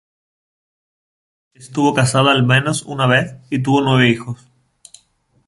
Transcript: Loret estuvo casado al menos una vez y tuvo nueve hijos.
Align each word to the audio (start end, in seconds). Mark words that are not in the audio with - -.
Loret 0.01 1.61
estuvo 1.61 1.93
casado 1.93 2.29
al 2.29 2.41
menos 2.41 2.81
una 2.81 3.05
vez 3.05 3.35
y 3.51 3.61
tuvo 3.61 3.81
nueve 3.81 4.09
hijos. 4.09 4.49